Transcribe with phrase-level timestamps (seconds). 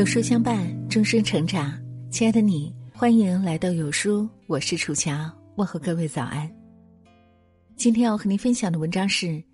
[0.00, 1.78] 有书相伴，终身成长。
[2.10, 6.50] 亲爱的你，欢迎来到有书，我是楚乔，问候各位早安。
[7.76, 9.44] 今天要和您分享的文章是：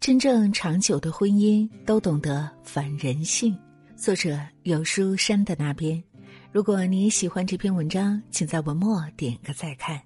[0.00, 3.56] 真正长久的婚姻都懂得反人性。
[3.94, 6.02] 作者有书山的那边。
[6.50, 10.02] 如果你喜欢这篇文章，请在文末点个再看。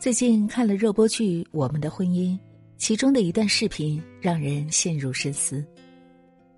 [0.00, 2.32] 最近看了热播剧《我们的婚姻》，
[2.76, 5.64] 其中的一段视频让人陷入深思。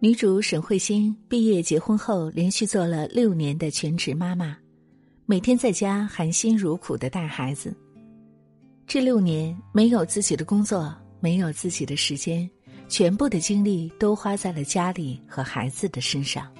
[0.02, 4.56] 女主沈慧欣毕业结婚后，连续做了六年的全职妈妈，
[5.26, 7.76] 每天在家含辛茹苦的带孩子。
[8.86, 10.90] 这六年没有自己的工作，
[11.20, 12.48] 没有自己的时间，
[12.88, 16.50] 全部的精力都花在了家里和孩子的身上。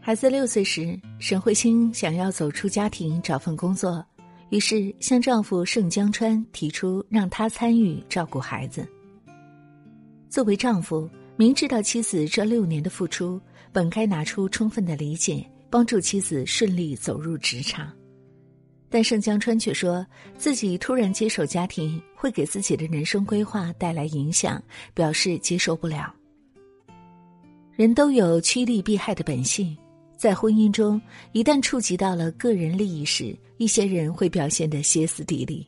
[0.00, 4.04] 孩子六岁时，沈慧欣想要走出家庭找份工作，
[4.50, 8.84] 于是向丈夫盛江川提出让他参与照顾孩子。
[10.28, 11.08] 作为丈夫。
[11.38, 17.92] 明知道妻子这六年的付出，本该拿出充分的理解，帮助妻子顺利走入职场，
[18.90, 20.04] 但盛江川却说
[20.36, 24.60] 自己突然接手家庭会给自己的人生规划带来影响，
[24.94, 26.12] 表示接受不了。
[27.76, 29.78] 人都有趋利避害的本性，
[30.16, 35.64] 在婚姻中，一旦触及到了个人利益时，一些人会表现得歇斯底里。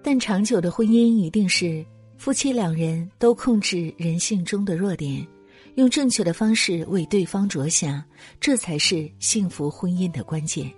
[0.00, 1.84] 但长久的婚姻一定是。
[2.18, 5.24] 夫妻两人都控制人性中的弱点，
[5.76, 8.02] 用正确的方式为对方着想，
[8.40, 10.68] 这才是幸福婚姻的关键。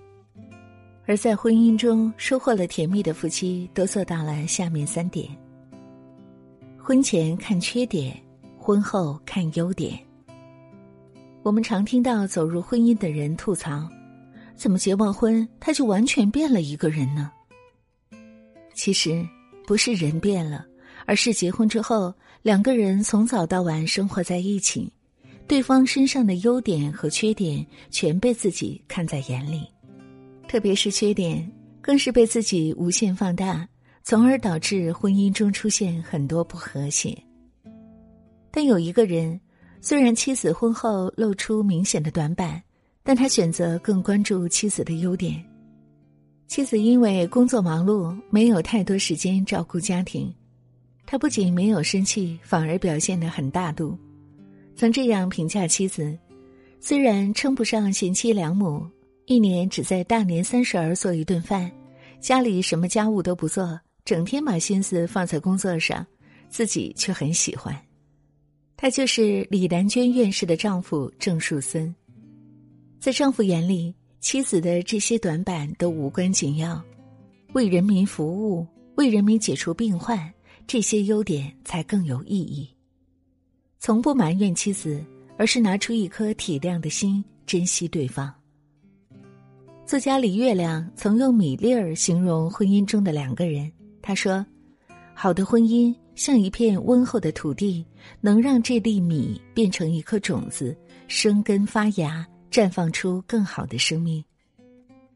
[1.06, 5.26] 而在婚姻中收获了甜蜜的夫妻，都做到了下面三点：
[6.78, 8.14] 婚前看缺点，
[8.58, 9.98] 婚后看优点。
[11.42, 13.88] 我们常听到走入婚姻的人吐槽
[14.54, 17.32] ：“怎么结完婚他就完全变了一个人呢？”
[18.76, 19.26] 其实，
[19.66, 20.66] 不是人变了。
[21.10, 24.88] 而是结婚之后，两个人从早到晚生活在一起，
[25.48, 29.66] 对方身上的优点和缺点全被自己看在眼里，
[30.46, 33.68] 特别是缺点，更是被自己无限放大，
[34.04, 37.20] 从而导致婚姻中出现很多不和谐。
[38.52, 39.40] 但有一个人，
[39.80, 42.62] 虽然妻子婚后露出明显的短板，
[43.02, 45.44] 但他选择更关注妻子的优点。
[46.46, 50.32] 妻子因为工作忙碌，没有太多时间照顾家庭。
[51.10, 53.98] 他不仅没有生气，反而表现得很大度，
[54.76, 56.16] 曾这样评价妻子：
[56.78, 58.86] 虽然称不上贤妻良母，
[59.26, 61.68] 一年只在大年三十儿做一顿饭，
[62.20, 66.06] 家里什么家务都不做，整天把心思放在工作上，
[66.48, 67.76] 自己却很喜欢。
[68.76, 71.92] 他就是李兰娟院士的丈夫郑树森。
[73.00, 76.80] 在丈夫眼里，妻子的这些短板都无关紧要，
[77.52, 80.32] 为人民服务，为人民解除病患。
[80.72, 82.72] 这些优点才更有意义。
[83.80, 85.04] 从不埋怨妻子，
[85.36, 88.32] 而是拿出一颗体谅的心，珍惜对方。
[89.84, 93.68] 作家李月亮曾用米粒儿形容婚姻中的两个人，
[94.00, 94.46] 他说
[95.12, 97.84] ：“好的婚姻像一片温厚的土地，
[98.20, 100.78] 能让这粒米变成一颗种子，
[101.08, 104.22] 生根发芽，绽放出更好的生命；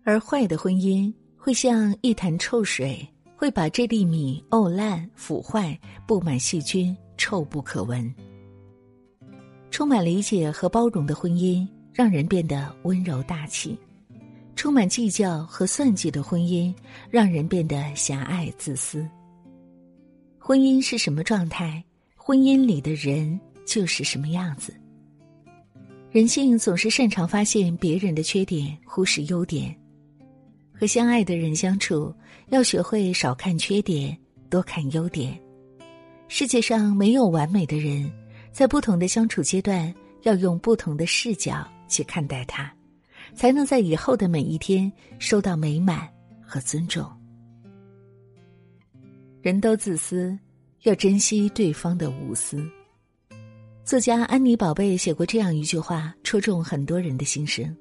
[0.03, 3.09] 而坏的婚姻会像一潭臭水。”
[3.44, 8.10] 会把这粒米沤烂、腐坏，布满细菌，臭不可闻。
[9.71, 13.77] 充满理解和包容的婚姻，让人变得温柔大气；
[14.56, 16.75] 充满计较和算计的婚姻，
[17.10, 19.06] 让人变得狭隘自私。
[20.38, 21.84] 婚姻是什么状态，
[22.16, 24.72] 婚姻里的人就是什么样子。
[26.11, 29.78] 人性总是擅长发现别人的缺点，忽视优点。
[30.84, 32.14] 和相爱的人相处，
[32.50, 34.14] 要学会少看缺点，
[34.50, 35.40] 多看优点。
[36.28, 38.12] 世界上没有完美的人，
[38.52, 42.70] 在不同的相处阶段，要用不同的视角去看待他，
[43.32, 46.06] 才能在以后的每一天收到美满
[46.42, 47.10] 和尊重。
[49.40, 50.38] 人都自私，
[50.82, 52.62] 要珍惜对方的无私。
[53.87, 57.75] 作家安妮宝贝写过这样一句话，戳中很多人的心声。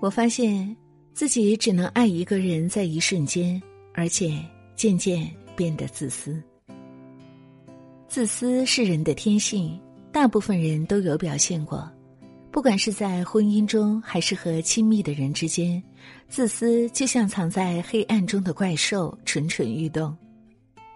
[0.00, 0.74] 我发现。
[1.18, 3.60] 自己只能爱一个人在一瞬间，
[3.92, 4.38] 而且
[4.76, 6.40] 渐渐变得自私。
[8.06, 9.76] 自私是人的天性，
[10.12, 11.90] 大部分人都有表现过，
[12.52, 15.82] 不管是在婚姻中还是和亲密的人之间，
[16.28, 20.16] 自私就像藏在黑暗中的怪兽，蠢蠢欲动。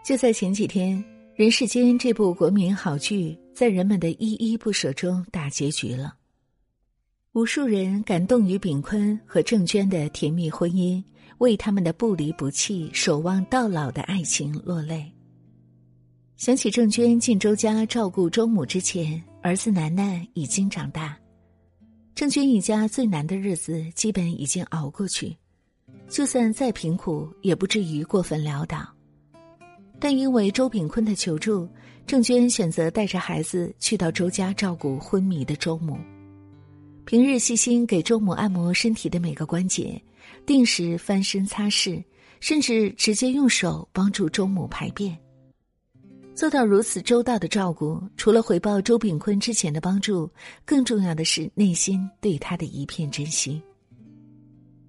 [0.04, 0.96] 就在前几天，
[1.34, 6.14] 《人世间》这部国民好剧在人们的依依不舍中大结局了。
[7.34, 11.02] 无数人感动于炳坤和郑娟的甜蜜婚姻，
[11.38, 15.10] 为他们的不离不弃、守望到老的爱情落泪。
[16.36, 21.16] 想起郑娟进周家照顾周母之前，儿子楠楠已经长大，
[22.14, 25.34] 郑娟一家最难的日子基本已经熬过去，
[26.10, 28.86] 就算再贫苦，也不至于过分潦倒。
[29.98, 31.66] 但因为周炳坤的求助，
[32.06, 35.96] 郑娟选择带着孩子去到周家照顾昏迷的周母。
[37.04, 40.00] 平日细心给周母按摩身体的每个关节，
[40.46, 42.02] 定时翻身擦拭，
[42.40, 45.16] 甚至直接用手帮助周母排便。
[46.34, 50.30] 做到如此周到的照顾，除了回报周炳坤之前的帮助，
[50.64, 53.60] 更重要的是内心对他的一片真心。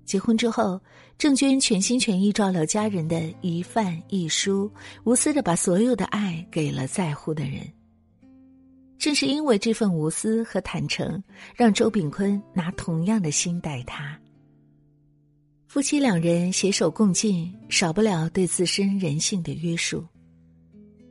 [0.05, 0.79] 结婚之后，
[1.17, 4.69] 郑娟全心全意照料家人的一饭一蔬，
[5.03, 7.61] 无私的把所有的爱给了在乎的人。
[8.97, 11.21] 正是因为这份无私和坦诚，
[11.55, 14.17] 让周炳坤拿同样的心待他。
[15.67, 20.05] 夫妻两人携手共进，少不了对自身人性的约束。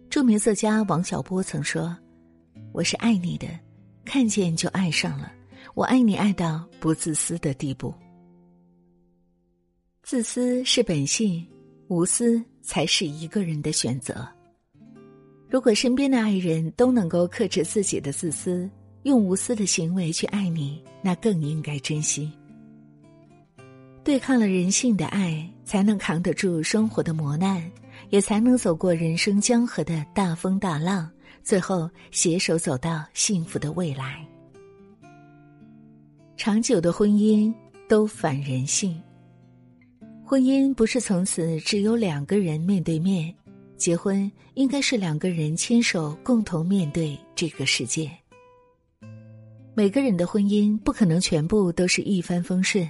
[0.08, 1.96] 著名作家王小波曾说
[2.72, 3.48] ：“我是爱你的，
[4.04, 5.32] 看见就爱上了。
[5.74, 7.92] 我爱你爱到不自私的地步。
[10.02, 11.46] 自私是本性，
[11.88, 14.28] 无私才是一个人的选择。
[15.52, 18.66] 如果身边的爱人都能够克制自己的自私，
[19.02, 22.32] 用无私的行为去爱你，那更应该珍惜。
[24.02, 27.62] 对抗了人性的爱，才能扛得住生活的磨难。”
[28.08, 31.08] 也才能走过人生江河的大风大浪，
[31.42, 34.26] 最后携手走到幸福的未来。
[36.36, 37.52] 长久的婚姻
[37.88, 39.00] 都反人性。
[40.24, 43.34] 婚姻不是从此只有两个人面对面，
[43.82, 48.08] 结婚应该是两个人牵手共同面对这个世界。
[49.74, 52.88] 每个人的婚姻不可能全部都是一帆风顺，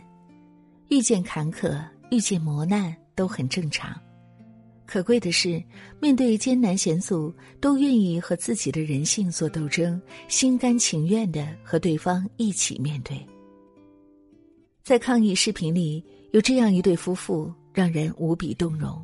[0.90, 3.98] 遇见坎坷、遇见磨难都很正常。
[4.84, 5.62] 可贵的是，
[5.98, 9.98] 面对艰难险阻，都愿意和自己的人性做斗争，
[10.28, 13.18] 心甘情愿的和对方一起面对。
[14.82, 19.02] 在抗议视频里，有这样一对夫妇，让人无比动容。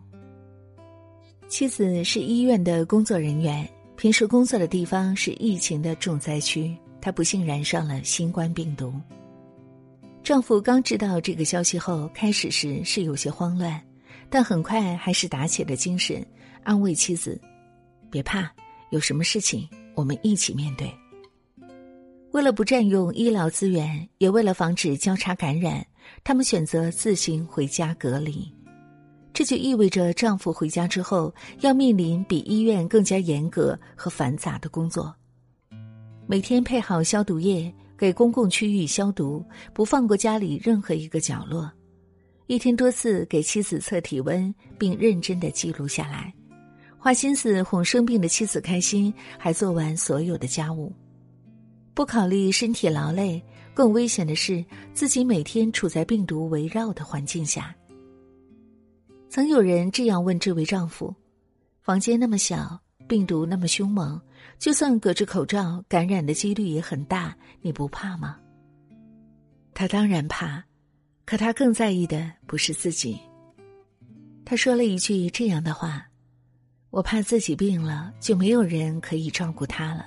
[1.48, 3.66] 妻子是医院的工作人员，
[3.96, 8.92] 平时工作的地方是疫情的重灾区，她不幸染上了新冠病毒。
[10.22, 13.82] 丈夫刚知道这个消息后，开始时是有些慌乱。
[14.28, 16.24] 但很快还是打起了精神，
[16.64, 17.40] 安慰妻子
[18.12, 18.52] ：“别怕，
[18.90, 20.92] 有什么事情我们一起面对。”
[22.32, 25.84] 为了不占用医疗资源，也为了防止交叉感染，
[26.22, 28.52] 他们选择自行回家隔离。
[29.38, 35.14] 这就意味着丈夫回家之后要面临比医院更加严格和繁杂的工作，
[36.26, 41.70] 每天配好消毒液，给公共区域消毒，不放过家里任何一个角落。
[42.48, 46.34] 一天多次给妻子测体温，并认真的记录下来，
[46.98, 50.92] 花心思哄生病的妻子开心，还做完所有的家务，
[51.94, 53.40] 不考虑身体劳累。
[53.72, 57.72] 更危险的是，自己每天处在病毒围绕的环境下。
[59.28, 61.14] 曾有人这样问这位丈夫
[61.82, 64.20] ：“房间那么小，病毒那么凶猛，
[64.58, 68.38] 就算隔着口罩，感染的几率也很大，你不怕吗？”
[69.74, 70.64] 他当然怕。
[71.26, 73.20] 可他更在意的不是自己。
[74.46, 76.06] 他说了一句这样的话
[76.88, 80.06] ：“我怕自己病了，就没有人可以照顾他了。”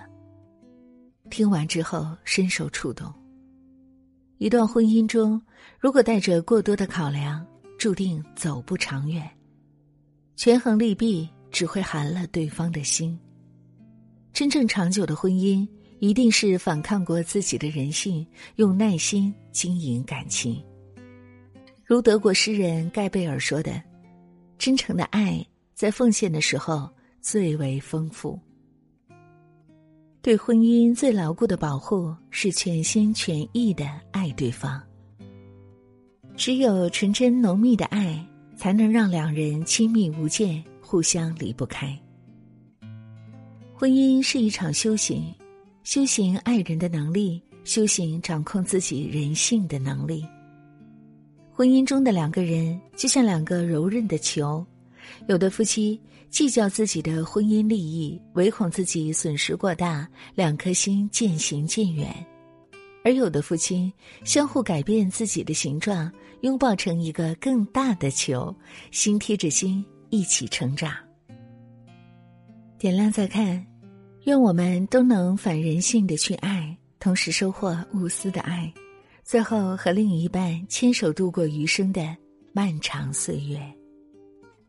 [1.29, 3.13] 听完之后深受触动。
[4.39, 5.39] 一段婚姻中，
[5.79, 7.45] 如果带着过多的考量，
[7.81, 9.27] 注定走不长远。
[10.35, 13.19] 权衡利弊，只会寒了对方的心。
[14.31, 18.23] 真正长久的婚姻，一定是反抗过自己的人性，
[18.57, 20.63] 用耐心经营感情。
[21.83, 23.81] 如德国诗人盖贝尔说的
[24.59, 26.87] ：“真诚的爱在奉献的时候
[27.19, 28.39] 最为丰富。”
[30.21, 34.79] 对婚姻最牢固的保护是全心全意的爱对方。
[36.41, 38.19] 只有纯真浓密的爱，
[38.57, 41.95] 才能让两人亲密无间，互相离不开。
[43.75, 45.23] 婚姻是一场修行，
[45.83, 50.25] 修行爱人的能力，修行掌控自己人性的能力。
[51.51, 54.65] 婚姻中的两个人就像两个柔韧的球，
[55.27, 62.07] 有的夫妻计较自己的婚姻利益，唯恐自己损失过大，两颗心渐行渐远；
[63.03, 63.91] 而有的夫妻
[64.23, 68.55] 相互改变自己的形状，拥抱成一个更大的球，
[68.91, 70.93] 心贴着心一起成长。
[72.77, 73.65] 点亮再看，
[74.25, 78.71] 愿我们都能反人性的去爱，同时收获无私的爱。
[79.23, 82.15] 最后，和另一半牵手度过余生的
[82.53, 83.80] 漫长岁月。